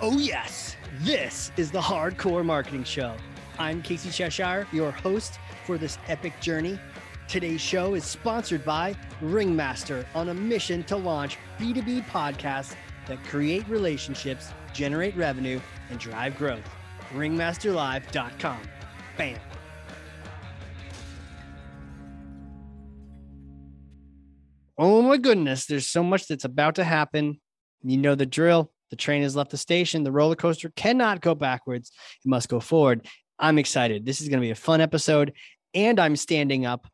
[0.00, 3.16] Oh, yes, this is the Hard Corps Marketing Show.
[3.58, 6.78] I'm Casey Cheshire, your host for this epic journey.
[7.26, 12.76] Today's show is sponsored by Ringmaster on a mission to launch B2B podcasts
[13.08, 15.58] that create relationships, generate revenue,
[15.90, 16.62] and drive growth.
[17.12, 18.60] Ringmasterlive.com.
[19.16, 19.40] Bam.
[24.78, 27.40] Oh my goodness, there's so much that's about to happen.
[27.82, 28.70] You know the drill.
[28.90, 30.02] The train has left the station.
[30.02, 31.90] The roller coaster cannot go backwards.
[32.24, 33.06] It must go forward.
[33.38, 34.04] I'm excited.
[34.04, 35.34] This is going to be a fun episode.
[35.74, 36.88] And I'm standing up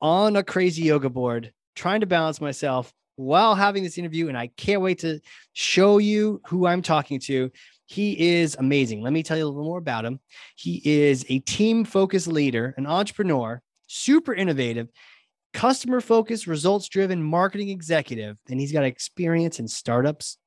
[0.00, 4.28] on a crazy yoga board, trying to balance myself while having this interview.
[4.28, 5.20] And I can't wait to
[5.52, 7.50] show you who I'm talking to.
[7.86, 9.02] He is amazing.
[9.02, 10.20] Let me tell you a little more about him.
[10.54, 14.88] He is a team focused leader, an entrepreneur, super innovative,
[15.52, 18.36] customer focused, results driven marketing executive.
[18.48, 20.38] And he's got experience in startups,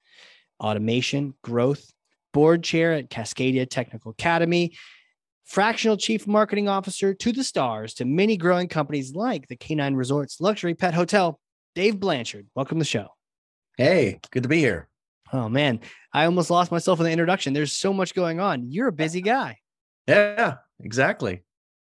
[0.59, 1.91] automation, growth,
[2.33, 4.75] board chair at Cascadia Technical Academy,
[5.45, 10.42] fractional chief marketing officer to the stars to many growing companies like the K9 Resorts
[10.42, 11.39] Luxury Pet Hotel.
[11.75, 13.08] Dave Blanchard, welcome to the show.
[13.77, 14.88] Hey, good to be here.
[15.31, 15.80] Oh man,
[16.14, 17.53] I almost lost myself in the introduction.
[17.53, 18.72] There's so much going on.
[18.72, 19.58] You're a busy guy.
[20.08, 21.44] Yeah, exactly.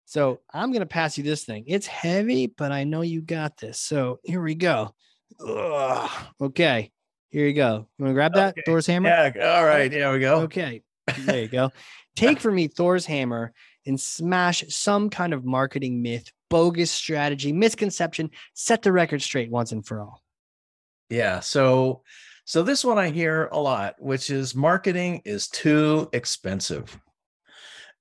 [0.05, 1.65] So I'm going to pass you this thing.
[1.67, 3.81] It's heavy, but I know you got this.
[3.81, 4.95] So here we go.
[5.41, 6.11] Ugh.
[6.41, 6.93] Okay.
[7.33, 7.87] Here you go.
[7.99, 8.51] You want to grab that?
[8.51, 8.63] Okay.
[8.67, 9.09] Thor's hammer?
[9.09, 9.57] Yeah.
[9.57, 9.91] All right.
[9.91, 10.41] There we go.
[10.43, 10.83] Okay.
[11.21, 11.73] There you go.
[12.15, 13.55] Take for me Thor's hammer
[13.87, 19.73] and smash some kind of marketing myth, bogus strategy, misconception, set the record straight once
[19.73, 20.23] and for all.
[21.09, 21.41] Yeah.
[21.41, 22.03] So,
[22.45, 26.97] so this one I hear a lot, which is marketing is too expensive.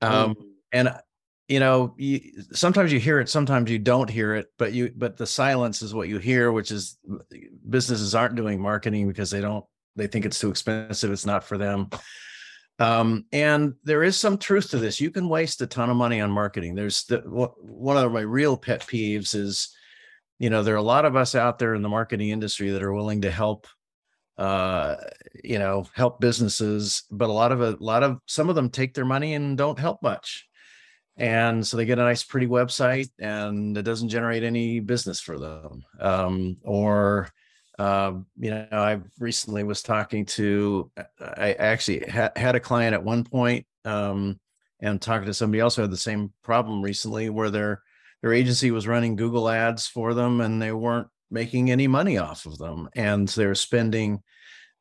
[0.02, 0.36] Um,
[0.74, 0.94] and
[1.48, 2.20] you know, you,
[2.52, 5.94] sometimes you hear it, sometimes you don't hear it, but you, but the silence is
[5.94, 6.98] what you hear, which is
[7.72, 11.12] businesses aren't doing marketing because they don't, they think it's too expensive.
[11.12, 11.90] It's not for them.
[12.80, 15.02] Um, and there is some truth to this.
[15.02, 16.76] You can waste a ton of money on marketing.
[16.76, 19.76] There's the, one of my real pet peeves is,
[20.40, 22.82] you know, there are a lot of us out there in the marketing industry that
[22.82, 23.68] are willing to help,
[24.40, 24.96] uh,
[25.44, 28.96] you know, help businesses, but a lot of a lot of some of them take
[28.96, 30.48] their money and don't help much.
[31.18, 35.38] And so they get a nice, pretty website, and it doesn't generate any business for
[35.38, 35.84] them.
[36.00, 37.30] Um, or
[37.82, 43.04] um, you know, I recently was talking to, I actually ha- had a client at
[43.04, 44.40] one point, um,
[44.80, 47.82] and talking to somebody else who had the same problem recently, where their
[48.22, 52.46] their agency was running Google ads for them, and they weren't making any money off
[52.46, 54.22] of them, and they're spending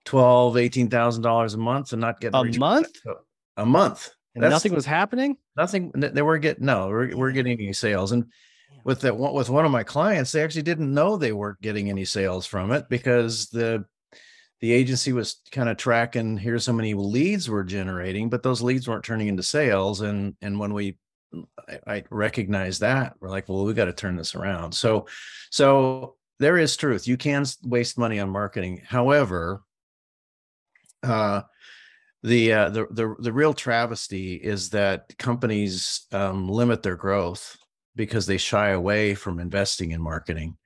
[0.04, 2.88] twelve, eighteen thousand dollars a month and not getting A month?
[3.56, 5.36] a month, And That's- nothing was happening?
[5.56, 5.90] nothing.
[5.94, 8.24] They were getting no, we're, we're getting any sales, and
[8.84, 12.04] with that with one of my clients they actually didn't know they weren't getting any
[12.04, 13.84] sales from it because the
[14.60, 18.88] the agency was kind of tracking here's how many leads we're generating but those leads
[18.88, 20.96] weren't turning into sales and and when we
[21.68, 24.72] I, I recognize that we're like well we got to turn this around.
[24.72, 25.06] So
[25.50, 28.82] so there is truth you can waste money on marketing.
[28.84, 29.62] However
[31.02, 31.42] uh
[32.22, 37.56] the uh the the, the real travesty is that companies um limit their growth
[37.96, 40.56] because they shy away from investing in marketing.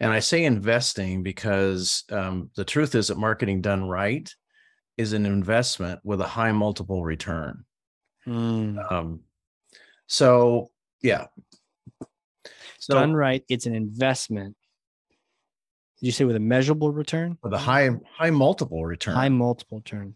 [0.00, 4.30] And I say investing because um, the truth is that marketing done right
[4.96, 7.64] is an investment with a high multiple return.
[8.24, 8.78] Hmm.
[8.90, 9.20] Um,
[10.06, 10.70] so,
[11.02, 11.26] yeah.
[12.78, 13.42] So, Done right.
[13.48, 14.56] It's an investment.
[15.98, 17.38] Did you say with a measurable return?
[17.42, 19.14] with a high high multiple return.
[19.14, 20.14] High multiple return.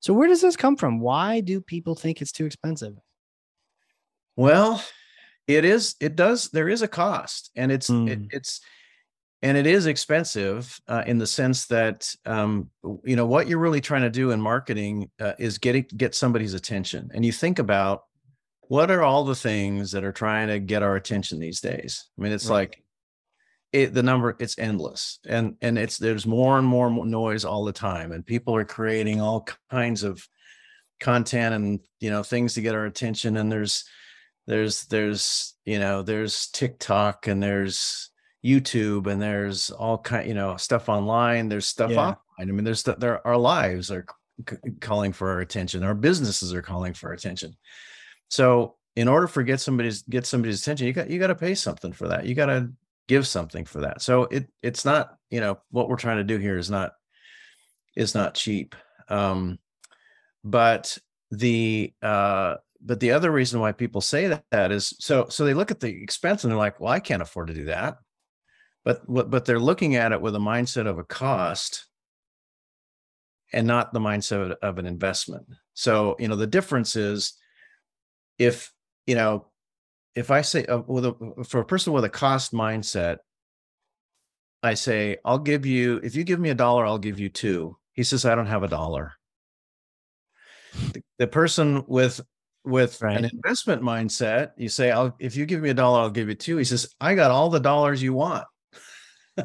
[0.00, 0.98] So where does this come from?
[0.98, 2.94] Why do people think it's too expensive?
[4.40, 4.82] Well,
[5.46, 5.96] it is.
[6.00, 6.48] It does.
[6.48, 8.28] There is a cost, and it's it, Mm.
[8.32, 8.62] it's
[9.42, 12.70] and it is expensive uh, in the sense that um,
[13.04, 16.54] you know what you're really trying to do in marketing uh, is getting get somebody's
[16.54, 17.10] attention.
[17.12, 18.04] And you think about
[18.62, 22.08] what are all the things that are trying to get our attention these days.
[22.18, 22.70] I mean, it's Right.
[22.70, 22.84] like
[23.72, 27.72] it the number it's endless and and it's there's more and more noise all the
[27.74, 30.26] time and people are creating all kinds of
[30.98, 33.84] content and you know things to get our attention and there's
[34.46, 38.10] there's there's you know there's TikTok and there's
[38.44, 42.14] YouTube and there's all kind you know stuff online there's stuff Yeah.
[42.14, 44.06] offline I mean there's there our lives are
[44.48, 45.82] c- calling for our attention.
[45.82, 47.54] Our businesses are calling for our attention.
[48.28, 51.54] So in order for get somebody's get somebody's attention you got you got to pay
[51.54, 52.24] something for that.
[52.26, 52.70] You got to
[53.08, 54.00] give something for that.
[54.02, 56.92] So it it's not you know what we're trying to do here is not
[57.94, 58.74] is not cheap.
[59.08, 59.58] Um
[60.42, 60.96] but
[61.30, 65.54] the uh but the other reason why people say that, that is so so they
[65.54, 67.98] look at the expense and they're like well i can't afford to do that
[68.84, 71.86] but but they're looking at it with a mindset of a cost
[73.52, 75.46] and not the mindset of an investment.
[75.74, 77.34] So, you know, the difference is
[78.38, 78.72] if,
[79.06, 79.46] you know,
[80.14, 83.18] if I say uh, a, for a person with a cost mindset,
[84.62, 87.76] I say, I'll give you, if you give me a dollar, I'll give you two.
[87.92, 89.14] He says, I don't have a dollar.
[90.92, 92.20] The, the person with
[92.64, 93.16] with right.
[93.16, 96.34] an investment mindset, you say, I'll if you give me a dollar, I'll give you
[96.34, 96.56] two.
[96.56, 98.44] He says, I got all the dollars you want.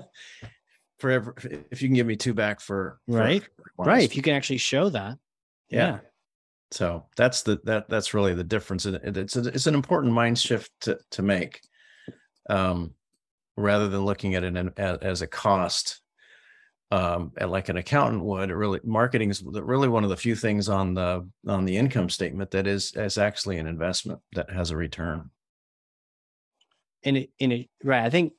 [0.99, 1.35] Forever
[1.71, 3.43] if you can give me two back for right.
[3.75, 4.03] For right.
[4.03, 5.17] If you can actually show that.
[5.69, 5.87] yeah.
[5.87, 5.99] yeah
[6.71, 10.37] so that's the that that's really the difference it, it's a, it's an important mind
[10.37, 11.61] shift to to make
[12.49, 12.93] um
[13.55, 16.01] rather than looking at it as a cost
[16.91, 20.93] um like an accountant would really marketing is really one of the few things on
[20.93, 25.29] the on the income statement that is is actually an investment that has a return
[27.01, 28.33] in it in it right i think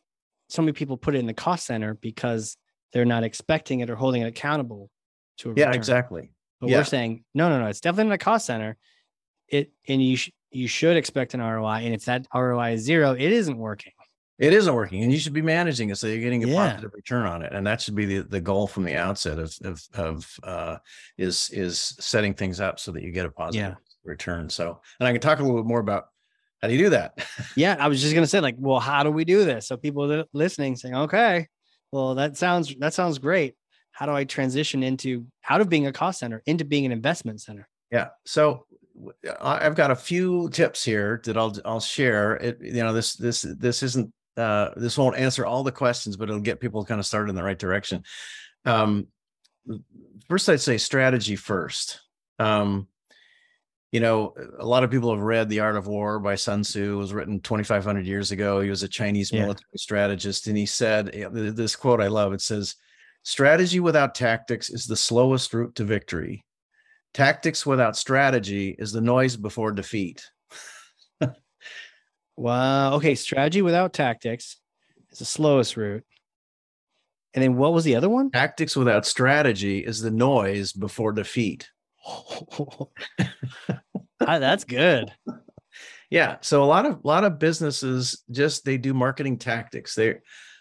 [0.48, 2.56] so many people put it in the cost center because
[2.92, 4.90] they're not expecting it or holding it accountable
[5.38, 5.74] to a yeah return.
[5.74, 6.78] exactly but yeah.
[6.78, 7.66] we're saying no, no, no.
[7.66, 8.76] It's definitely in a cost center.
[9.48, 11.82] It and you sh- you should expect an ROI.
[11.84, 13.92] And if that ROI is zero, it isn't working.
[14.38, 16.54] It isn't working, and you should be managing it so you're getting a yeah.
[16.54, 17.52] positive return on it.
[17.52, 20.76] And that should be the, the goal from the outset of of, of uh,
[21.16, 23.74] is is setting things up so that you get a positive yeah.
[24.04, 24.50] return.
[24.50, 26.06] So, and I can talk a little bit more about
[26.60, 27.26] how do you do that.
[27.56, 29.68] yeah, I was just gonna say like, well, how do we do this?
[29.68, 31.46] So people are listening saying, okay,
[31.90, 33.54] well, that sounds that sounds great
[33.96, 37.40] how do I transition into out of being a cost center into being an investment
[37.40, 37.66] center?
[37.90, 38.08] Yeah.
[38.26, 38.66] So
[39.40, 42.36] I've got a few tips here that I'll I'll share.
[42.36, 46.28] It you know this this this isn't uh, this won't answer all the questions, but
[46.28, 48.04] it'll get people kind of started in the right direction.
[48.64, 49.08] Um,
[50.28, 52.00] first, I'd say strategy first.
[52.38, 52.88] Um,
[53.92, 56.94] you know, a lot of people have read The Art of War by Sun Tzu.
[56.94, 58.60] It was written 2,500 years ago.
[58.60, 59.78] He was a Chinese military yeah.
[59.78, 62.32] strategist, and he said this quote I love.
[62.32, 62.74] It says,
[63.22, 66.44] Strategy without tactics is the slowest route to victory.
[67.14, 70.30] Tactics without strategy is the noise before defeat.
[72.36, 72.94] Wow.
[72.94, 73.14] Okay.
[73.14, 74.58] Strategy without tactics
[75.10, 76.04] is the slowest route.
[77.34, 78.30] And then what was the other one?
[78.30, 81.68] Tactics without strategy is the noise before defeat.
[84.26, 85.12] Ah, that's good.
[86.10, 86.36] Yeah.
[86.40, 89.94] So a lot of a lot of businesses just they do marketing tactics.
[89.94, 90.16] They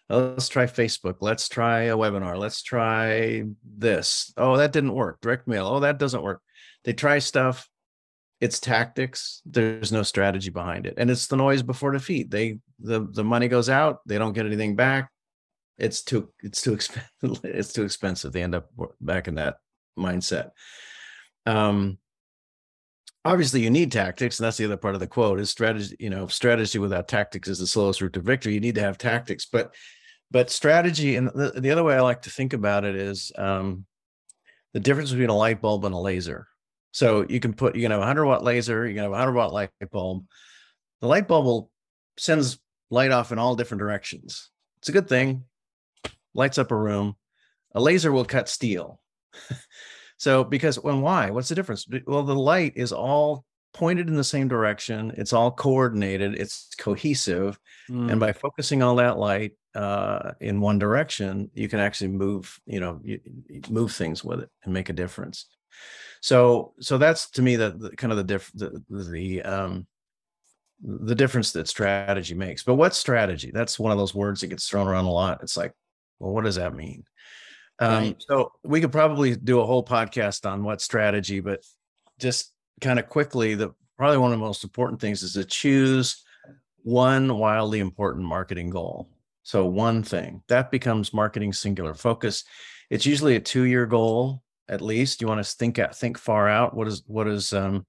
[0.09, 1.15] oh, let's try Facebook.
[1.21, 2.37] Let's try a webinar.
[2.37, 4.33] Let's try this.
[4.37, 5.21] Oh, that didn't work.
[5.21, 5.67] Direct mail.
[5.67, 6.41] Oh, that doesn't work.
[6.83, 7.67] They try stuff.
[8.41, 9.41] It's tactics.
[9.45, 10.95] There's no strategy behind it.
[10.97, 12.29] And it's the noise before defeat.
[12.29, 15.09] They the the money goes out, they don't get anything back.
[15.77, 17.09] It's too it's too expensive.
[17.43, 18.33] it's too expensive.
[18.33, 19.57] They end up back in that
[19.97, 20.51] mindset.
[21.45, 21.97] Um
[23.25, 26.11] obviously you need tactics and that's the other part of the quote is strategy you
[26.11, 29.47] know strategy without tactics is the slowest route to victory you need to have tactics
[29.51, 29.73] but
[30.29, 33.85] but strategy and the, the other way i like to think about it is um,
[34.73, 36.47] the difference between a light bulb and a laser
[36.95, 39.19] so you can put you can have a 100 watt laser you can have a
[39.19, 40.25] 100 watt light bulb.
[41.01, 41.69] The light bulb will
[42.17, 42.57] sends
[42.89, 44.49] light off in all different directions.
[44.77, 45.43] It's a good thing.
[46.33, 47.17] Lights up a room.
[47.73, 48.99] A laser will cut steel.
[50.17, 51.29] So because when why?
[51.29, 51.85] What's the difference?
[52.07, 53.43] Well the light is all
[53.73, 55.11] pointed in the same direction.
[55.17, 56.35] It's all coordinated.
[56.35, 57.59] It's cohesive.
[57.89, 58.11] Mm.
[58.11, 62.79] and by focusing all that light uh, in one direction, you can actually move, you
[62.79, 65.47] know, you, you move things with it and make a difference.
[66.21, 69.87] So, so that's to me the, the kind of the diff the, the um
[70.81, 72.63] the difference that strategy makes.
[72.63, 73.51] But what strategy?
[73.53, 75.41] That's one of those words that gets thrown around a lot.
[75.41, 75.73] It's like,
[76.19, 77.05] well, what does that mean?
[77.79, 78.23] Um, right.
[78.27, 81.61] So we could probably do a whole podcast on what strategy, but
[82.19, 86.23] just kind of quickly, the probably one of the most important things is to choose
[86.83, 89.09] one wildly important marketing goal.
[89.43, 92.43] So one thing that becomes marketing singular focus.
[92.89, 95.21] It's usually a two-year goal at least.
[95.21, 96.75] You want to think at think far out.
[96.75, 97.85] What is what is um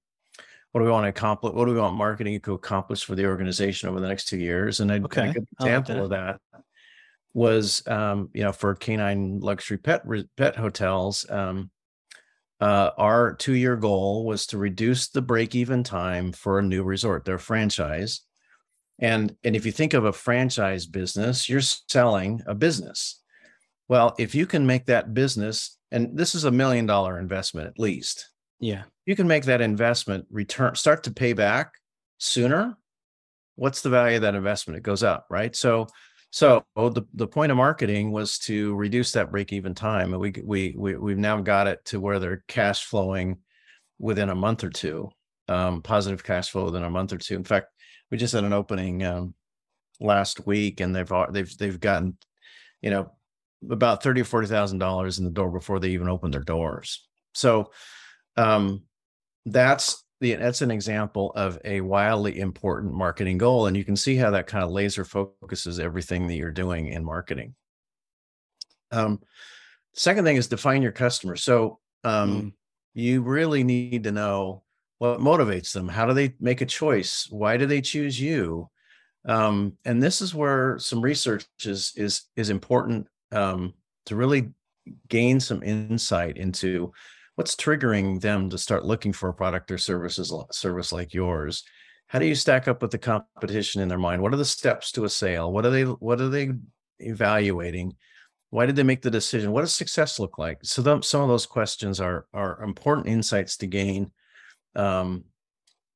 [0.71, 1.53] what do we want to accomplish?
[1.53, 4.79] What do we want marketing to accomplish for the organization over the next two years?
[4.79, 5.29] And a, okay.
[5.29, 6.03] a good example like that.
[6.03, 6.61] of that
[7.33, 10.03] was um, you know, for K9 luxury pet
[10.35, 11.69] pet hotels, um,
[12.59, 17.37] uh, our two-year goal was to reduce the break-even time for a new resort, their
[17.37, 18.21] franchise,
[18.99, 23.21] and and if you think of a franchise business, you're selling a business.
[23.87, 27.79] Well, if you can make that business, and this is a million dollar investment at
[27.79, 28.29] least.
[28.59, 28.83] Yeah.
[29.05, 31.73] You can make that investment return start to pay back
[32.17, 32.77] sooner.
[33.55, 34.77] What's the value of that investment?
[34.77, 35.55] It goes up, right?
[35.55, 35.87] So
[36.29, 40.13] so the, the point of marketing was to reduce that break even time.
[40.13, 43.37] And we, we, we, we've now got it to where they're cash flowing
[43.97, 45.09] within a month or two,
[45.47, 47.35] um, positive cash flow within a month or two.
[47.35, 47.67] In fact,
[48.11, 49.33] we just had an opening um,
[49.99, 52.17] last week, and they've they've they've gotten,
[52.81, 53.11] you know,
[53.69, 57.07] about thirty or forty thousand dollars in the door before they even open their doors.
[57.33, 57.71] So
[58.35, 58.83] um,
[59.45, 64.15] that's the that's an example of a wildly important marketing goal, and you can see
[64.15, 67.55] how that kind of laser focuses everything that you're doing in marketing.
[68.91, 69.19] Um,
[69.93, 71.35] second thing is define your customer.
[71.35, 72.53] So um, mm.
[72.93, 74.63] you really need to know
[74.99, 75.87] what motivates them.
[75.87, 77.27] How do they make a choice?
[77.29, 78.69] Why do they choose you?
[79.25, 83.73] Um, and this is where some research is is is important um,
[84.05, 84.49] to really
[85.09, 86.91] gain some insight into
[87.35, 91.63] what's triggering them to start looking for a product or services service like yours.
[92.07, 94.21] How do you stack up with the competition in their mind?
[94.21, 95.51] What are the steps to a sale?
[95.51, 96.51] What are they what are they
[96.99, 97.95] evaluating?
[98.49, 99.51] Why did they make the decision?
[99.51, 100.59] What does success look like?
[100.63, 104.11] So them, some of those questions are are important insights to gain
[104.75, 105.25] um,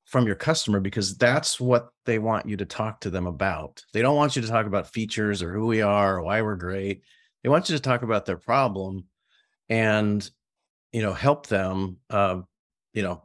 [0.06, 3.82] from your customer because that's what they want you to talk to them about.
[3.94, 6.56] They don't want you to talk about features or who we are or why we're
[6.56, 7.04] great
[7.44, 9.06] they want you to talk about their problem
[9.70, 10.30] and
[10.92, 12.42] you know help them uh,
[12.94, 13.24] you know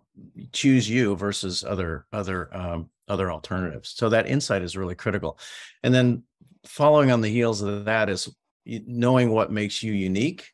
[0.52, 3.94] choose you versus other other um, other alternatives.
[3.96, 5.38] So that insight is really critical.
[5.82, 6.24] And then
[6.64, 8.28] following on the heels of that is
[8.66, 10.50] knowing what makes you unique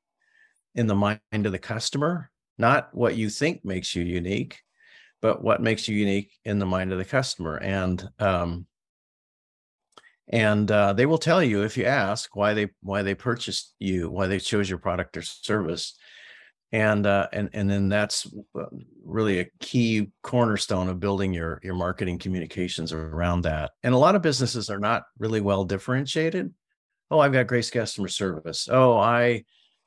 [0.75, 4.63] in the mind of the customer not what you think makes you unique
[5.23, 7.57] but what makes you unique in the mind of the customer.
[7.57, 8.67] And um,
[10.29, 14.11] and uh, they will tell you if you ask why they why they purchased you
[14.11, 15.97] why they chose your product or service
[16.73, 18.27] and uh, and and then that's
[18.59, 18.65] uh,
[19.05, 23.73] really a key cornerstone of building your your marketing communications around that.
[23.83, 26.53] And a lot of businesses are not really well differentiated.
[27.11, 28.71] Oh, I've got great customer service.
[28.73, 29.45] Oh, I,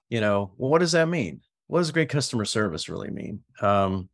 [0.10, 1.42] you know, well, what does that mean?
[1.66, 3.40] What does great customer service really mean?
[3.62, 4.10] Um,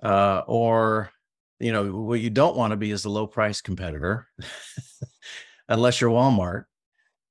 [0.00, 1.10] uh, or,
[1.58, 4.28] you know, what you don't want to be is a low price competitor,
[5.68, 6.64] unless you're Walmart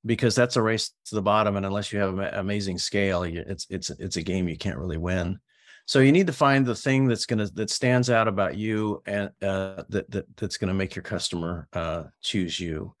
[0.06, 3.90] because that's a race to the bottom and unless you have amazing scale it's it's
[3.90, 5.38] it's a game you can't really win.
[5.86, 9.30] So you need to find the thing that's to that stands out about you and
[9.42, 12.94] uh, that, that that's to make your customer uh, choose you.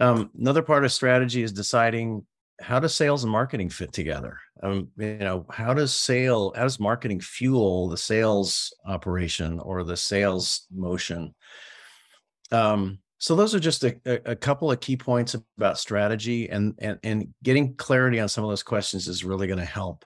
[0.00, 2.24] Um, another part of strategy is deciding
[2.60, 4.38] how does sales and marketing fit together?
[4.62, 9.96] Um, you know how does sale how does marketing fuel the sales operation or the
[9.96, 11.34] sales motion?
[12.52, 16.98] Um, so those are just a, a, couple of key points about strategy and, and
[17.04, 20.04] and getting clarity on some of those questions is really going to help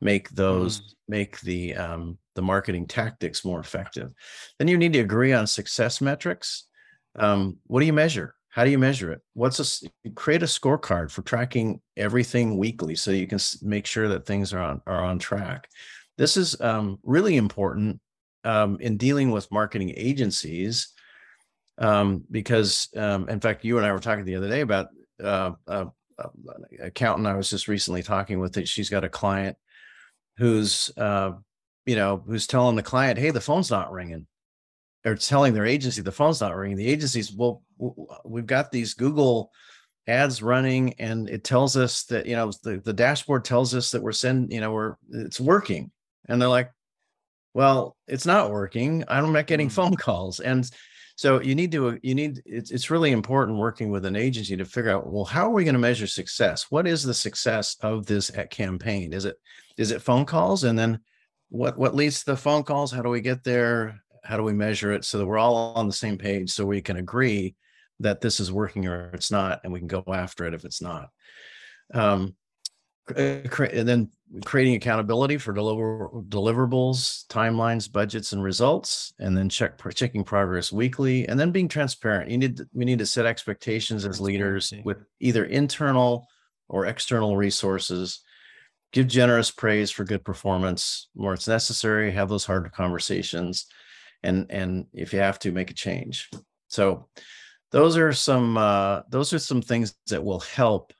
[0.00, 0.94] make those mm.
[1.06, 4.10] make the um, the marketing tactics more effective.
[4.58, 6.64] Then you need to agree on success metrics.
[7.14, 8.34] Um, what do you measure?
[8.48, 9.20] How do you measure it?
[9.34, 14.26] What's a create a scorecard for tracking everything weekly so you can make sure that
[14.26, 15.68] things are on are on track.
[16.18, 18.00] This is um, really important
[18.42, 20.94] um, in dealing with marketing agencies
[21.78, 24.88] um, because um, in fact you and i were talking the other day about
[25.22, 25.86] uh, uh,
[26.80, 29.56] accountant i was just recently talking with That she's got a client
[30.38, 31.32] who's uh,
[31.84, 34.26] you know who's telling the client hey the phone's not ringing.
[35.04, 36.76] Or telling their agency the phone's not ringing.
[36.76, 37.62] The agency's well
[38.24, 39.52] we've got these google
[40.08, 44.02] ads running and it tells us that you know the, the dashboard tells us that
[44.02, 45.92] we're sending you know we're it's working.
[46.28, 46.72] And they're like
[47.54, 49.04] well it's not working.
[49.06, 49.72] I'm not getting mm.
[49.72, 50.40] phone calls.
[50.40, 50.68] And
[51.16, 54.66] so you need to you need it's it's really important working with an agency to
[54.66, 56.66] figure out well how are we going to measure success?
[56.70, 59.14] What is the success of this campaign?
[59.14, 59.36] Is it
[59.78, 61.00] is it phone calls and then
[61.48, 62.92] what what leads to the phone calls?
[62.92, 63.98] How do we get there?
[64.24, 66.82] How do we measure it so that we're all on the same page so we
[66.82, 67.56] can agree
[68.00, 70.82] that this is working or it's not and we can go after it if it's
[70.82, 71.08] not.
[71.94, 72.45] Um, uh,
[73.14, 74.10] and then
[74.44, 81.26] creating accountability for deliver, deliverables, timelines, budgets, and results, and then check checking progress weekly,
[81.28, 82.30] and then being transparent.
[82.30, 86.26] You need we need to set expectations as leaders with either internal
[86.68, 88.20] or external resources.
[88.92, 92.10] Give generous praise for good performance where it's necessary.
[92.12, 93.66] Have those hard conversations,
[94.22, 96.28] and and if you have to, make a change.
[96.68, 97.08] So,
[97.70, 100.92] those are some uh, those are some things that will help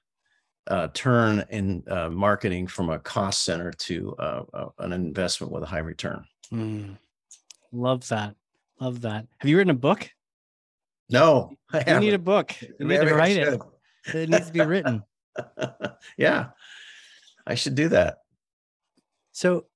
[0.68, 5.62] uh, turn in uh, marketing from a cost center to uh, uh an investment with
[5.62, 6.24] a high return.
[6.52, 6.96] Mm,
[7.72, 8.34] love that.
[8.80, 9.26] Love that.
[9.38, 10.10] Have you written a book?
[11.08, 11.52] No,
[11.86, 12.54] you need a book.
[12.60, 13.60] You need to write it.
[14.12, 15.02] It needs to be written.
[16.16, 16.48] yeah,
[17.46, 18.18] I should do that.
[19.32, 19.66] So,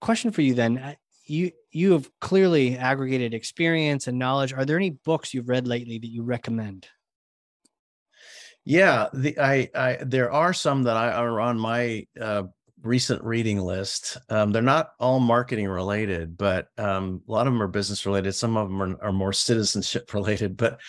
[0.00, 4.52] question for you then: you you have clearly aggregated experience and knowledge.
[4.52, 6.88] Are there any books you've read lately that you recommend?
[8.64, 12.44] Yeah, the I, I there are some that I are on my uh,
[12.82, 14.18] recent reading list.
[14.28, 18.32] Um, they're not all marketing related, but um, a lot of them are business related.
[18.34, 20.56] Some of them are, are more citizenship related.
[20.56, 20.80] But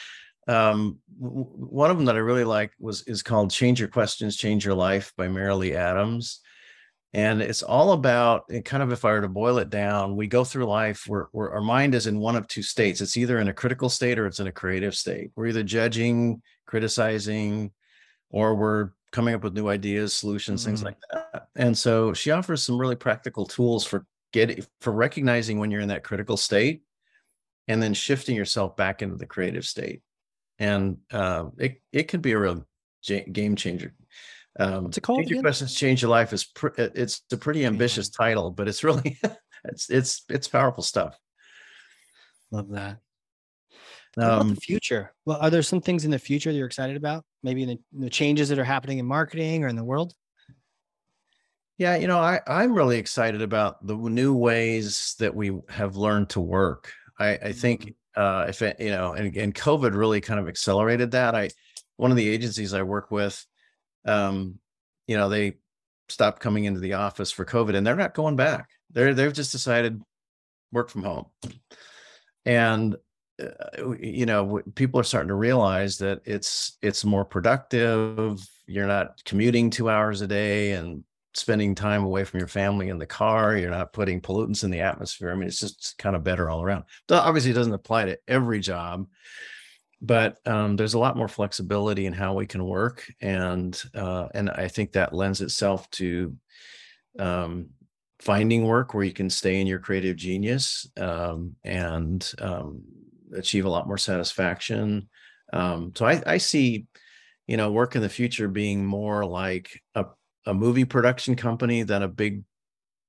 [0.47, 4.37] um, w- one of them that I really like was is called "Change Your Questions,
[4.37, 6.41] Change Your Life" by Marilee Adams.
[7.13, 10.43] and it's all about kind of if i were to boil it down we go
[10.43, 13.47] through life where, where our mind is in one of two states it's either in
[13.49, 16.41] a critical state or it's in a creative state we're either judging
[16.73, 17.69] criticizing
[18.31, 20.71] or we're coming up with new ideas solutions mm-hmm.
[20.71, 25.59] things like that and so she offers some really practical tools for getting for recognizing
[25.59, 26.81] when you're in that critical state
[27.67, 30.01] and then shifting yourself back into the creative state
[30.57, 32.65] and uh, it, it can be a real
[33.31, 33.93] game changer
[34.59, 35.29] um, What's it called?
[35.29, 38.25] Your questions change your life is pr- it's a pretty ambitious yeah.
[38.25, 39.19] title, but it's really
[39.63, 41.17] it's it's it's powerful stuff.
[42.51, 43.02] Love that.
[44.17, 45.13] Um, about the future?
[45.25, 47.23] Well, are there some things in the future that you're excited about?
[47.41, 50.13] Maybe the, the changes that are happening in marketing or in the world?
[51.77, 56.29] Yeah, you know, I, I'm really excited about the new ways that we have learned
[56.29, 56.91] to work.
[57.19, 58.21] I, I think mm-hmm.
[58.21, 61.33] uh, if it, you know, and, and COVID really kind of accelerated that.
[61.33, 61.49] I
[61.97, 63.43] one of the agencies I work with
[64.05, 64.59] um,
[65.07, 65.53] you know, they
[66.09, 68.69] stopped coming into the office for COVID and they're not going back.
[68.91, 70.01] They're they've just decided
[70.71, 71.25] work from home.
[72.45, 72.95] And
[73.41, 78.39] uh, you know, people are starting to realize that it's it's more productive.
[78.67, 82.99] You're not commuting 2 hours a day and spending time away from your family in
[82.99, 83.57] the car.
[83.57, 85.31] You're not putting pollutants in the atmosphere.
[85.31, 86.83] I mean, it's just kind of better all around.
[87.09, 89.07] Obviously, it doesn't apply to every job,
[90.01, 94.49] but um, there's a lot more flexibility in how we can work, and uh, and
[94.49, 96.35] I think that lends itself to
[97.17, 97.69] um,
[98.19, 102.83] finding work where you can stay in your creative genius um, and um,
[103.35, 105.09] achieve a lot more satisfaction.
[105.51, 106.87] Um, so I, I see,
[107.47, 110.05] you know, work in the future being more like a
[110.45, 112.43] a movie production company than a big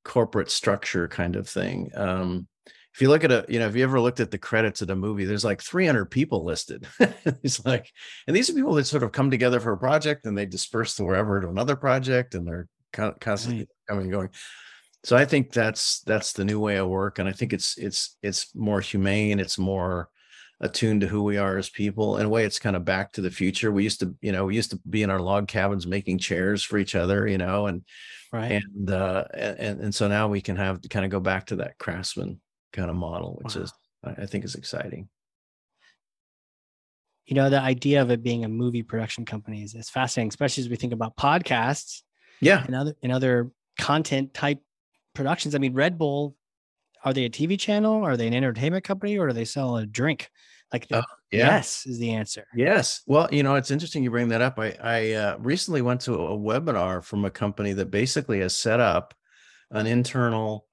[0.05, 1.91] corporate structure kind of thing.
[1.95, 2.47] Um,
[2.95, 4.91] if you look at a, you know, if you ever looked at the credits of
[4.91, 6.87] a movie, there's like 300 people listed.
[7.43, 7.91] it's like,
[8.29, 10.95] and these are people that sort of come together for a project and they disperse
[10.97, 13.69] to wherever to another project and they're constantly right.
[13.89, 14.29] coming and going.
[15.03, 18.17] So I think that's that's the new way of work, and I think it's it's
[18.23, 19.39] it's more humane.
[19.39, 20.09] It's more
[20.61, 22.17] attuned to who we are as people.
[22.17, 23.73] In a way, it's kind of back to the future.
[23.73, 26.63] We used to, you know, we used to be in our log cabins making chairs
[26.63, 27.83] for each other, you know, and
[28.33, 31.47] right, and uh, and and so now we can have to kind of go back
[31.47, 32.41] to that craftsman
[32.73, 33.63] kind of model, which wow.
[33.63, 33.73] is
[34.05, 35.09] I think is exciting.
[37.27, 40.63] You know, the idea of it being a movie production company is, is fascinating, especially
[40.63, 42.03] as we think about podcasts.
[42.41, 42.63] Yeah.
[42.65, 44.61] And other and other content type
[45.15, 45.55] productions.
[45.55, 46.37] I mean, Red Bull,
[47.05, 48.03] are they a TV channel?
[48.03, 50.31] Are they an entertainment company or do they sell a drink?
[50.73, 51.47] Like uh, yeah.
[51.47, 52.47] yes is the answer.
[52.55, 53.03] Yes.
[53.07, 54.59] Well, you know, it's interesting you bring that up.
[54.59, 58.81] I I uh, recently went to a webinar from a company that basically has set
[58.81, 59.15] up
[59.71, 60.67] an internal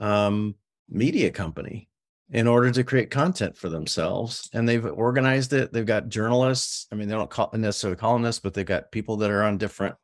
[0.00, 0.54] um,
[0.88, 1.88] media company
[2.30, 4.50] in order to create content for themselves.
[4.52, 5.72] And they've organized it.
[5.72, 6.86] They've got journalists.
[6.92, 9.94] I mean, they don't call necessarily columnists, but they've got people that are on different,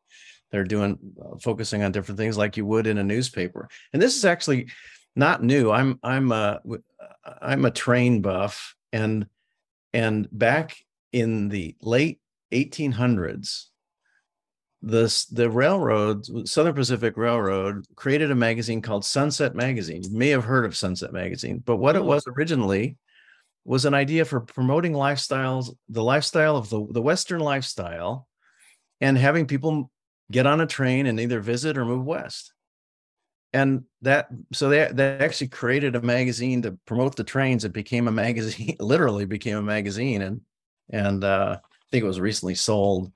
[0.51, 3.69] they're doing uh, focusing on different things like you would in a newspaper.
[3.93, 4.71] And this is actually
[5.17, 5.71] not new.
[5.71, 6.61] I'm I'm a
[7.41, 9.27] I'm a train buff and
[9.93, 10.77] and back
[11.13, 12.21] in the late
[12.53, 13.67] 1800s
[14.83, 20.03] the the railroad southern pacific railroad created a magazine called sunset magazine.
[20.03, 22.97] You may have heard of sunset magazine but what it was originally
[23.65, 28.29] was an idea for promoting lifestyles the lifestyle of the, the western lifestyle
[29.01, 29.91] and having people
[30.31, 32.54] get on a train and either visit or move west
[33.55, 38.09] and that so they, they actually created a magazine to promote the trains it became
[38.09, 40.41] a magazine literally became a magazine and
[40.91, 43.11] and uh, i think it was recently sold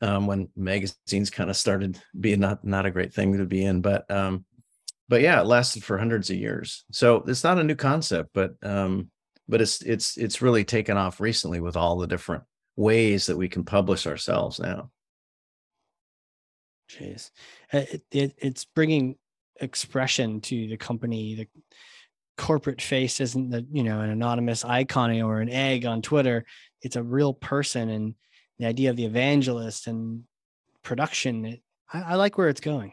[0.00, 3.80] um, when magazines kind of started being not not a great thing to be in.
[3.80, 4.44] But um,
[5.08, 6.84] but yeah, it lasted for hundreds of years.
[6.92, 9.10] So it's not a new concept, but um,
[9.48, 12.44] but it's it's it's really taken off recently with all the different
[12.76, 14.90] ways that we can publish ourselves now.
[16.90, 17.30] Jeez,
[17.72, 19.16] it, it, it's bringing
[19.60, 21.34] expression to the company.
[21.34, 21.48] The
[22.36, 26.44] corporate face isn't the you know an anonymous icon or an egg on Twitter.
[26.82, 28.14] It's a real person, and
[28.58, 30.24] the idea of the evangelist and
[30.82, 31.44] production.
[31.44, 32.92] It, I, I, like where it's going.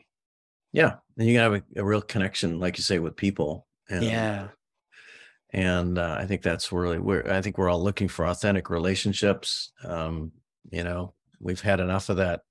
[0.71, 3.67] Yeah, and you can have a, a, real connection, like you say, with people.
[3.89, 4.47] And, yeah,
[5.51, 9.71] and uh, I think that's really where I think we're all looking for authentic relationships.
[9.83, 10.31] Um,
[10.69, 12.41] you know, we've had enough of that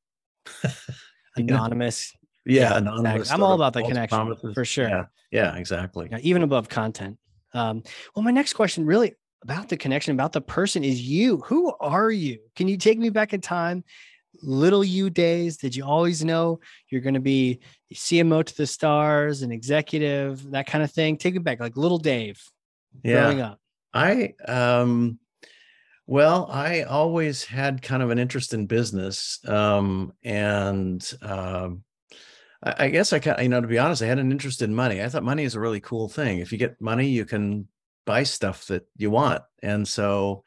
[1.36, 2.12] anonymous.
[2.46, 2.78] Yeah, yeah.
[2.78, 3.34] Exactly.
[3.34, 4.54] I'm all about the connection promises.
[4.54, 4.88] for sure.
[4.88, 6.08] Yeah, yeah exactly.
[6.10, 7.18] Yeah, even above content.
[7.52, 7.82] Um,
[8.14, 11.38] well, my next question really about the connection, about the person is you.
[11.46, 12.38] Who are you?
[12.56, 13.84] Can you take me back in time?
[14.42, 17.60] Little you days, did you always know you're going to be
[17.94, 21.16] CMO to the stars, an executive, that kind of thing?
[21.16, 22.42] Take it back, like little Dave
[23.04, 23.22] yeah.
[23.22, 23.60] growing up.
[23.92, 25.20] I, um,
[26.06, 29.38] well, I always had kind of an interest in business.
[29.46, 31.84] Um, and, um,
[32.64, 35.02] I, guess I can, you know, to be honest, I had an interest in money.
[35.02, 36.38] I thought money is a really cool thing.
[36.38, 37.68] If you get money, you can
[38.06, 39.42] buy stuff that you want.
[39.62, 40.44] And so,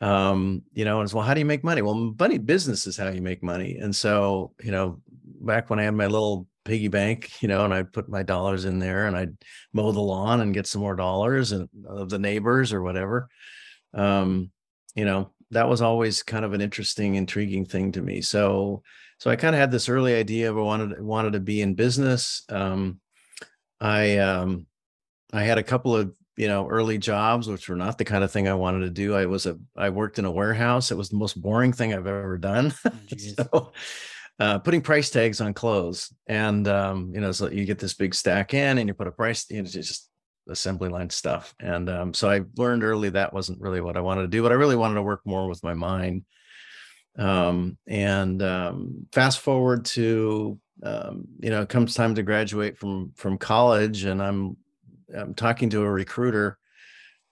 [0.00, 1.80] um, you know, and it's, well, how do you make money?
[1.80, 3.76] Well, money business is how you make money.
[3.76, 5.00] And so, you know,
[5.40, 8.64] back when I had my little piggy bank, you know, and I'd put my dollars
[8.64, 9.36] in there and I'd
[9.72, 13.28] mow the lawn and get some more dollars and of the neighbors or whatever.
[13.92, 14.50] Um,
[14.96, 18.22] you know, that was always kind of an interesting, intriguing thing to me.
[18.22, 18.82] So,
[19.24, 21.76] so I kind of had this early idea of I wanted wanted to be in
[21.76, 22.42] business.
[22.50, 23.00] Um,
[23.80, 24.66] I um,
[25.32, 28.30] I had a couple of you know early jobs which were not the kind of
[28.30, 29.14] thing I wanted to do.
[29.14, 30.90] I was a I worked in a warehouse.
[30.90, 32.74] It was the most boring thing I've ever done.
[32.84, 33.72] Oh, so,
[34.40, 38.14] uh, putting price tags on clothes, and um, you know, so you get this big
[38.14, 39.46] stack in, and you put a price.
[39.48, 40.10] You know, it's just
[40.50, 41.54] assembly line stuff.
[41.58, 44.52] And um, so I learned early that wasn't really what I wanted to do, but
[44.52, 46.24] I really wanted to work more with my mind
[47.18, 53.12] um, and um, fast forward to um, you know, it comes time to graduate from
[53.16, 54.56] from college, and I'm
[55.16, 56.58] I'm talking to a recruiter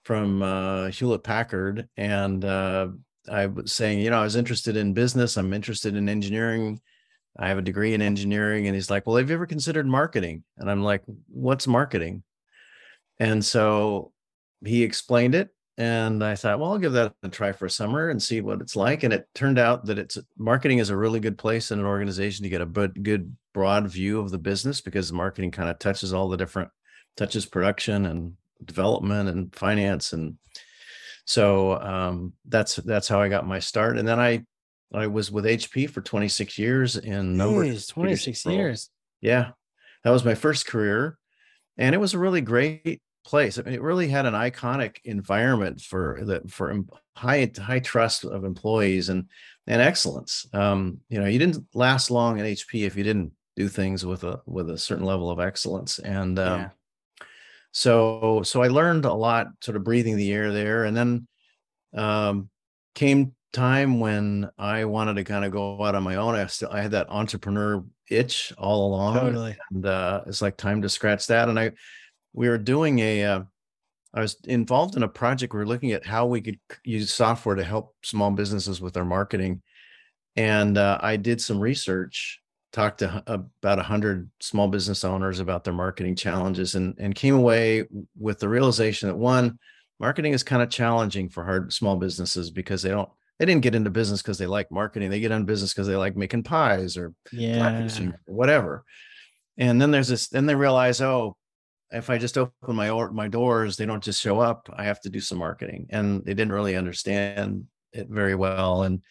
[0.04, 2.88] from uh, Hewlett Packard, and uh,
[3.30, 5.36] I was saying, you know, I was interested in business.
[5.36, 6.80] I'm interested in engineering.
[7.36, 10.44] I have a degree in engineering, and he's like, "Well, have you ever considered marketing?"
[10.56, 12.22] And I'm like, "What's marketing?"
[13.18, 14.12] And so
[14.64, 18.10] he explained it, and I thought, well, I'll give that a try for a summer
[18.10, 19.02] and see what it's like.
[19.02, 22.42] And it turned out that it's marketing is a really good place in an organization
[22.42, 26.28] to get a good, broad view of the business because marketing kind of touches all
[26.28, 26.70] the different
[27.16, 30.36] touches production and development and finance and
[31.24, 33.98] so um, that's that's how I got my start.
[33.98, 34.44] And then I
[34.92, 38.90] I was with HP for 26 years in number 26 years.
[39.20, 39.50] Yeah,
[40.04, 41.16] that was my first career,
[41.78, 43.58] and it was a really great place.
[43.58, 46.74] I mean, it really had an iconic environment for the for
[47.16, 49.28] high high trust of employees and
[49.66, 50.46] and excellence.
[50.52, 54.24] Um, you know, you didn't last long at HP if you didn't do things with
[54.24, 55.98] a with a certain level of excellence.
[55.98, 56.68] And um, yeah.
[57.70, 61.28] so so I learned a lot, sort of breathing the air there, and then
[61.94, 62.48] um,
[62.94, 66.34] came time when I wanted to kind of go out on my own.
[66.34, 69.14] I still I had that entrepreneur itch all along.
[69.14, 69.56] Totally.
[69.70, 71.48] And uh, it's like time to scratch that.
[71.48, 71.72] And I
[72.32, 73.24] we were doing a.
[73.24, 73.42] Uh,
[74.14, 75.54] I was involved in a project.
[75.54, 79.04] We were looking at how we could use software to help small businesses with their
[79.04, 79.62] marketing,
[80.36, 82.40] and uh, I did some research,
[82.72, 87.34] talked to about a hundred small business owners about their marketing challenges, and and came
[87.34, 87.84] away
[88.18, 89.58] with the realization that one,
[89.98, 93.74] marketing is kind of challenging for hard small businesses because they don't they didn't get
[93.74, 95.10] into business because they like marketing.
[95.10, 98.84] They get into business because they like making pies or yeah or whatever.
[99.58, 100.28] And then there's this.
[100.28, 101.36] Then they realize, oh,
[101.92, 104.68] if I just open my or, my doors, they don't just show up.
[104.74, 108.82] I have to do some marketing, and they didn't really understand it very well.
[108.82, 109.02] And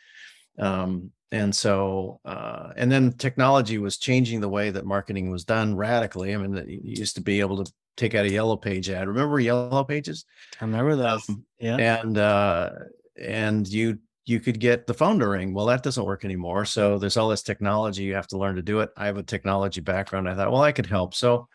[0.59, 5.75] um, and so uh, and then technology was changing the way that marketing was done
[5.75, 6.33] radically.
[6.33, 9.07] I mean, you used to be able to take out a yellow page ad.
[9.07, 10.25] Remember yellow pages?
[10.59, 11.29] I remember those.
[11.29, 11.77] Um, yeah.
[11.77, 12.71] And uh,
[13.19, 15.53] and you you could get the phone to ring.
[15.53, 16.65] Well, that doesn't work anymore.
[16.65, 18.03] So there's all this technology.
[18.03, 18.89] You have to learn to do it.
[18.95, 20.29] I have a technology background.
[20.29, 21.15] I thought, well, I could help.
[21.15, 21.47] So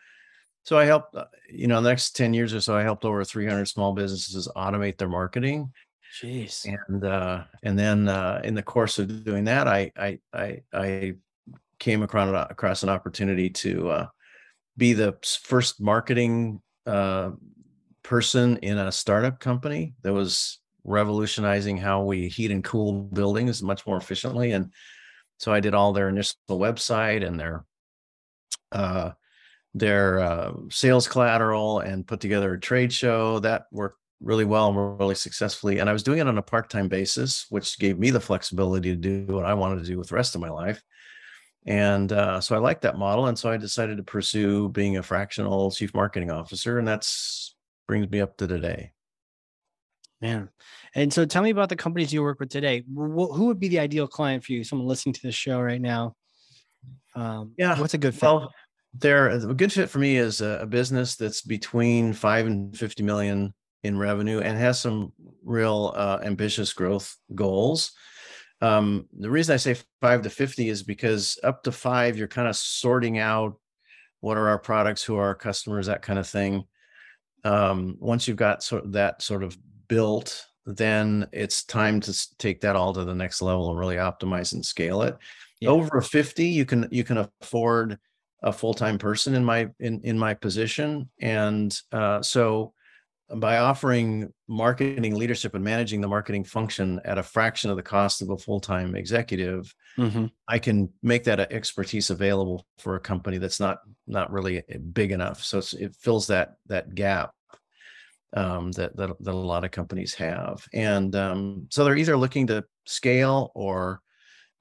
[0.67, 3.23] so I helped, uh, you know, the next 10 years or so, I helped over
[3.23, 5.71] 300 small businesses automate their marketing.
[6.21, 6.67] Jeez.
[6.89, 11.13] And, uh, and then, uh, in the course of doing that, I, I, I, I
[11.79, 14.07] came across, across an opportunity to, uh,
[14.75, 17.31] be the first marketing, uh,
[18.03, 23.87] person in a startup company that was revolutionizing how we heat and cool buildings much
[23.87, 24.51] more efficiently.
[24.51, 24.73] And
[25.37, 27.63] so I did all their initial website and their,
[28.73, 29.11] uh,
[29.79, 33.39] their uh, sales collateral and put together a trade show.
[33.39, 36.87] That worked really well and really successfully and i was doing it on a part-time
[36.87, 40.15] basis which gave me the flexibility to do what i wanted to do with the
[40.15, 40.81] rest of my life.
[41.67, 45.03] And uh, so i liked that model and so i decided to pursue being a
[45.03, 47.55] fractional chief marketing officer and that's
[47.87, 48.91] brings me up to today.
[50.21, 50.49] Man.
[50.95, 52.83] And so tell me about the companies you work with today.
[52.93, 54.63] Who would be the ideal client for you?
[54.63, 56.15] Someone listening to this show right now?
[57.15, 57.79] Um, yeah.
[57.79, 58.23] what's a good fit?
[58.23, 58.51] Well,
[58.99, 63.03] they're a good fit for me is a, a, business that's between five and 50
[63.03, 67.91] million in revenue and has some real uh, ambitious growth goals.
[68.61, 72.47] Um, the reason I say five to 50 is because up to five, you're kind
[72.47, 73.59] of sorting out
[74.19, 76.63] what are our products, who are our customers, that kind of thing.
[77.43, 79.55] Um, once you've got sort of that sort of
[79.87, 84.53] built, then it's time to take that all to the next level and really optimize
[84.53, 85.15] and scale it.
[85.59, 85.69] Yeah.
[85.69, 87.99] Over 50, you can you can afford
[88.43, 91.09] a full-time person in my in in my position.
[91.19, 92.73] And uh, so
[93.35, 98.21] by offering marketing leadership and managing the marketing function at a fraction of the cost
[98.21, 100.31] of a full-time executive Mhm.
[100.47, 105.43] i can make that expertise available for a company that's not not really big enough.
[105.43, 107.31] So it's, it fills that that gap
[108.33, 110.65] um, that, that that a lot of companies have.
[110.73, 114.01] And um, so they're either looking to scale or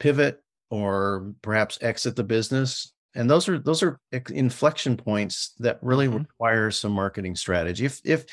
[0.01, 4.01] pivot or perhaps exit the business and those are those are
[4.31, 6.21] inflection points that really Mhm.
[6.21, 8.27] require some marketing strategy if if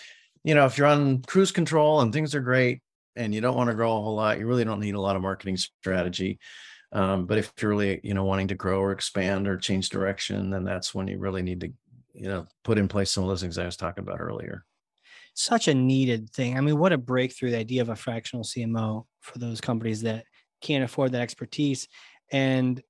[0.43, 2.81] you know if you're on cruise control and things are great
[3.15, 5.15] and you don't want to grow a whole lot you really don't need a lot
[5.15, 6.39] of marketing strategy
[6.91, 10.49] um, but if you're really you know wanting to grow or expand or change direction
[10.51, 11.73] then that's when you really need to
[12.13, 14.65] you know put in place some of those things i was talking about earlier
[15.33, 16.57] Such a needed thing.
[16.57, 20.25] I mean, what a breakthrough the idea of a fractional CMO for those companies that
[20.61, 21.87] can't afford that expertise.
[22.31, 22.81] And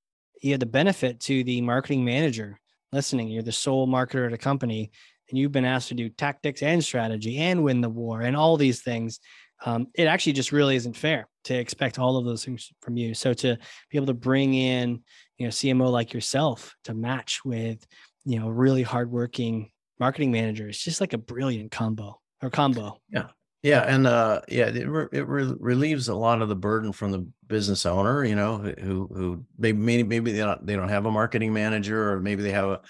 [0.43, 2.59] you have the benefit to the marketing manager
[2.91, 3.29] listening.
[3.29, 4.91] You're the sole marketer at a company,
[5.29, 8.57] and you've been asked to do tactics and strategy and win the war and all
[8.57, 9.19] these things.
[9.65, 13.13] Um, it actually just really isn't fair to expect all of those things from you.
[13.13, 13.57] So to
[13.89, 15.01] be able to bring in,
[15.37, 17.85] you know, CMO like yourself to match with,
[18.25, 22.99] you know, really hardworking marketing manager is just like a brilliant combo or combo.
[23.09, 23.27] Yeah,
[23.63, 27.25] and uh, yeah, it, re- it re- relieves a lot of the burden from the
[27.47, 28.23] business owner.
[28.25, 32.11] You know, who who they maybe maybe they don't they don't have a marketing manager,
[32.11, 32.81] or maybe they have a,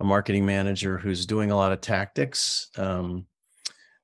[0.00, 2.68] a marketing manager who's doing a lot of tactics.
[2.76, 3.26] Um,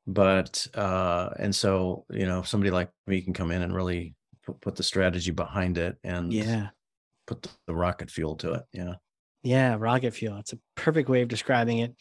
[0.06, 4.60] but uh, and so you know, somebody like me can come in and really put,
[4.60, 6.68] put the strategy behind it and Yeah.
[7.26, 8.62] put the, the rocket fuel to it.
[8.72, 8.94] Yeah.
[9.42, 10.38] Yeah, rocket fuel.
[10.38, 11.94] It's a perfect way of describing it.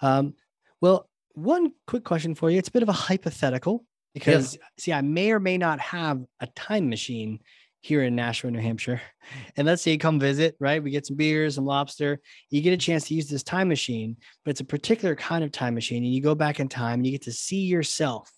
[0.00, 0.34] Um,
[0.80, 2.58] well, one quick question for you.
[2.58, 6.46] It's a bit of a hypothetical because, see, I may or may not have a
[6.48, 7.40] time machine
[7.80, 9.00] here in Nashua, New Hampshire.
[9.56, 10.82] And let's say you come visit, right?
[10.82, 12.20] We get some beers, some lobster.
[12.50, 15.50] You get a chance to use this time machine, but it's a particular kind of
[15.50, 16.04] time machine.
[16.04, 18.30] And you go back in time and you get to see yourself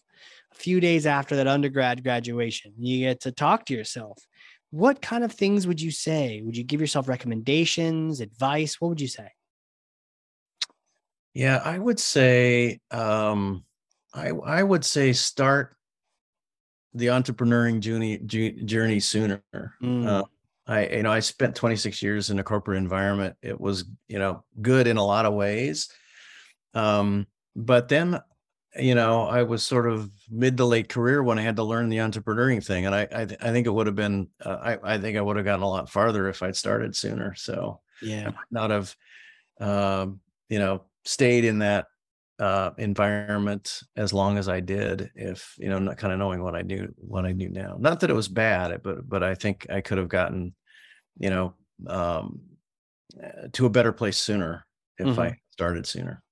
[0.53, 2.73] a few days after that undergrad graduation.
[2.79, 4.25] You get to talk to yourself.
[4.71, 6.41] What kind of things would you say?
[6.45, 8.81] Would you give yourself recommendations, advice?
[8.81, 9.29] What would you say?
[11.37, 13.63] Yeah, I would say um
[14.15, 15.77] I I would say start
[16.95, 19.43] the entrepreneuring journey ju- journey sooner.
[19.83, 20.07] Mm.
[20.07, 20.25] Uh,
[20.67, 23.37] I you know I spent 26 years in a corporate environment.
[23.43, 25.91] It was you know good in a lot of ways,
[26.73, 28.19] um, but then
[28.75, 31.91] you know I was sort of mid to late career when I had to learn
[31.91, 34.95] the entrepreneuring thing, and I I, th- I think it would have been uh, I
[34.95, 37.35] I think I would have gotten a lot farther if I'd started sooner.
[37.35, 38.29] So Yeah.
[38.29, 38.97] I might not have
[39.61, 41.87] um, you know stayed in that
[42.39, 46.55] uh environment as long as I did if you know not kind of knowing what
[46.55, 47.77] I knew what I knew now.
[47.79, 50.55] Not that it was bad but but I think I could have gotten
[51.19, 51.55] you know
[51.87, 52.41] um
[53.23, 54.67] uh, to a better place sooner
[54.99, 56.23] if I started sooner.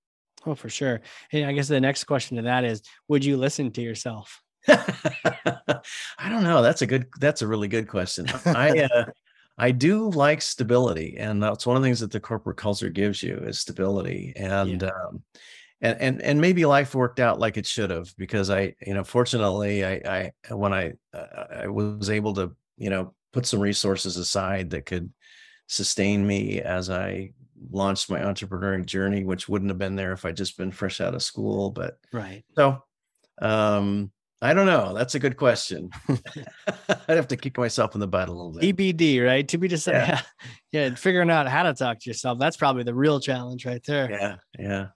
[0.47, 1.01] Oh, for sure.
[1.33, 4.43] And I guess the next question to that is would you listen to yourself?
[4.69, 6.63] I don't know.
[6.63, 8.27] That's a good that's a really good question.
[8.47, 9.05] I uh,
[9.57, 13.23] I do like stability, and that's one of the things that the corporate culture gives
[13.23, 14.33] you is stability.
[14.37, 15.23] And um,
[15.81, 19.05] and and and maybe life worked out like it should have because I, you know,
[19.05, 24.17] fortunately, I I when I uh, I was able to, you know, put some resources
[24.17, 25.13] aside that could
[25.69, 27.33] sustain me as I
[27.71, 31.15] launched my entrepreneurial journey, which wouldn't have been there if I'd just been fresh out
[31.15, 31.71] of school.
[31.71, 32.45] But Right.
[32.57, 32.83] so,
[33.41, 34.11] um,
[34.45, 34.93] I don't know.
[34.93, 35.91] That's a good question.
[36.09, 38.77] I'd have to kick myself in the butt a little bit.
[38.77, 39.49] EBD, right?
[39.49, 40.01] To be decided.
[40.01, 40.21] Yeah.
[40.73, 40.89] Yeah.
[40.89, 40.95] yeah.
[40.97, 42.39] Figuring out how to talk to yourself.
[42.39, 44.11] That's probably the real challenge right there.
[44.11, 44.87] Yeah, yeah.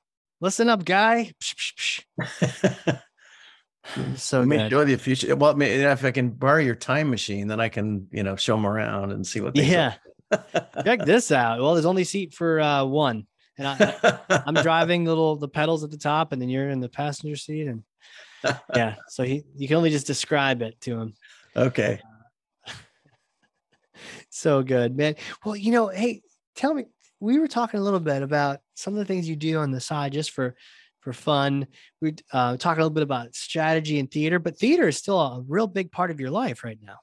[0.42, 1.32] Listen up, guy.
[1.42, 3.00] Psh, psh, psh.
[4.16, 4.70] So good.
[4.70, 5.34] show the future.
[5.34, 8.66] Well, if I can borrow your time machine, then I can, you know, show them
[8.66, 9.94] around and see what they Yeah.
[10.84, 11.58] Check this out.
[11.58, 13.26] Well, there's only seat for uh, one.
[13.56, 16.88] And I, I'm driving little the pedals at the top, and then you're in the
[16.88, 17.66] passenger seat.
[17.66, 17.82] And
[18.74, 21.14] yeah, so he you can only just describe it to him.
[21.56, 22.00] okay.
[24.30, 25.16] So good, man.
[25.44, 26.22] Well, you know, hey,
[26.54, 26.84] tell me,
[27.20, 29.80] we were talking a little bit about some of the things you do on the
[29.80, 30.54] side just for
[31.00, 31.66] for fun.
[32.00, 35.66] We uh a little bit about strategy and theater, but theater is still a real
[35.66, 36.98] big part of your life right now.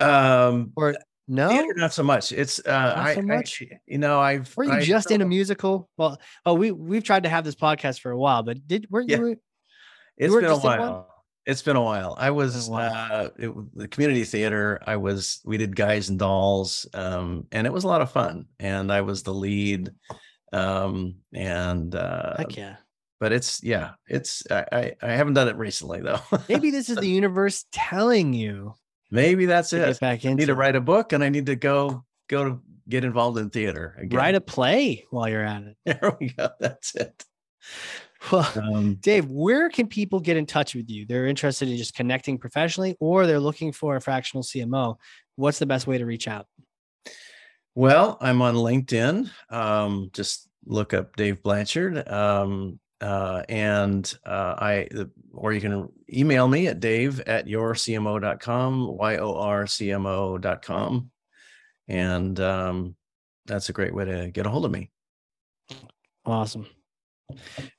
[0.00, 0.96] Um, Or
[1.28, 1.48] no?
[1.50, 2.32] theater, not so much.
[2.32, 3.62] It's uh, I, so I- much?
[3.86, 4.54] you know, I've.
[4.56, 5.88] Were you I just in a musical?
[5.96, 9.08] Well, oh, we we've tried to have this podcast for a while, but did weren't
[9.10, 9.18] Yeah.
[9.18, 9.36] you?
[10.16, 10.78] It's been a just in one?
[10.80, 11.10] while.
[11.46, 12.14] It's been a while.
[12.18, 14.80] I was uh it, the community theater.
[14.86, 18.46] I was we did Guys and Dolls, um, and it was a lot of fun.
[18.58, 19.90] And I was the lead,
[20.52, 22.76] um, and uh, Heck yeah.
[23.20, 26.20] but it's yeah, it's I, I I haven't done it recently though.
[26.48, 28.74] Maybe this is the universe telling you
[29.10, 29.86] Maybe that's it.
[29.86, 32.60] get back I need to write a book, and I need to go go to
[32.88, 34.18] get involved in theater again.
[34.18, 35.76] write a play while you're at it.
[35.84, 36.48] There we go.
[36.58, 37.24] That's it.
[38.30, 41.06] Well, um, Dave, where can people get in touch with you?
[41.06, 44.96] They're interested in just connecting professionally or they're looking for a fractional CMO.
[45.36, 46.46] What's the best way to reach out?
[47.74, 49.30] Well, I'm on LinkedIn.
[49.50, 52.08] Um, just look up Dave Blanchard.
[52.08, 54.88] Um, uh, and uh, I,
[55.32, 61.10] or you can email me at dave at yorcmo.com, Y-O-R-C-M-O.com.
[61.88, 62.96] And um,
[63.44, 64.90] that's a great way to get a hold of me.
[66.24, 66.66] Awesome.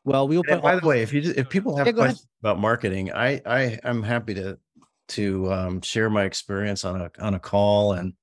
[0.04, 0.62] Well, we'll put.
[0.62, 2.54] by the way, if you if people have yeah, questions ahead.
[2.54, 4.58] about marketing, I I I'm happy to
[5.10, 8.14] to um, share my experience on a on a call and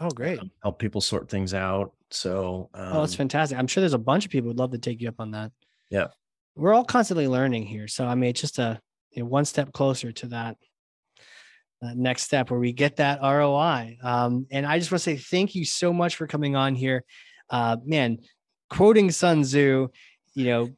[0.00, 1.92] oh great um, help people sort things out.
[2.10, 3.58] So um, oh, that's fantastic.
[3.58, 5.52] I'm sure there's a bunch of people who'd love to take you up on that.
[5.90, 6.08] Yeah,
[6.56, 7.88] we're all constantly learning here.
[7.88, 8.80] So I mean, it's just a
[9.12, 10.56] you know, one step closer to that.
[11.80, 13.98] that next step where we get that ROI.
[14.02, 17.04] Um, and I just want to say thank you so much for coming on here.
[17.50, 18.18] Uh, man,
[18.70, 19.88] quoting Sun Tzu,
[20.34, 20.70] you know,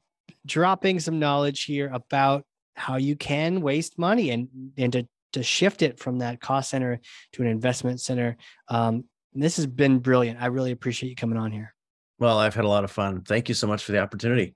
[0.47, 5.83] dropping some knowledge here about how you can waste money and and to to shift
[5.83, 7.01] it from that cost center
[7.33, 8.37] to an investment center.
[8.69, 10.41] Um, this has been brilliant.
[10.41, 11.75] I really appreciate you coming on here.
[12.21, 13.23] Well, I've had a lot of fun.
[13.23, 14.55] Thank you so much for the opportunity.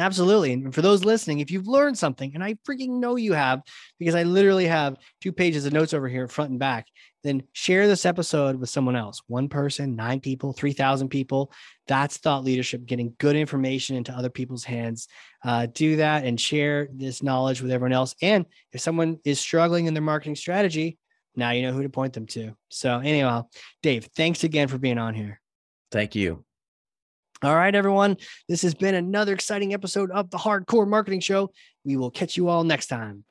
[0.00, 0.52] Absolutely.
[0.52, 3.62] And for those listening, if you've learned something, and I freaking know you have,
[3.98, 6.86] because I literally have two pages of notes over here, front and back,
[7.24, 11.52] then share this episode with someone else one person, nine people, 3,000 people.
[11.88, 15.08] That's thought leadership, getting good information into other people's hands.
[15.44, 18.14] Uh, do that and share this knowledge with everyone else.
[18.22, 20.96] And if someone is struggling in their marketing strategy,
[21.34, 22.54] now you know who to point them to.
[22.68, 23.46] So, anyhow,
[23.82, 25.40] Dave, thanks again for being on here.
[25.90, 26.44] Thank you.
[27.40, 28.16] All right, everyone.
[28.48, 31.52] This has been another exciting episode of the Hard Corps Marketing Show.
[31.84, 33.22] We will catch you all next time.